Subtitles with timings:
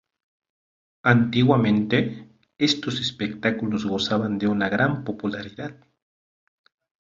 [1.03, 5.75] Antiguamente estos espectáculos gozaban de una gran popularidad.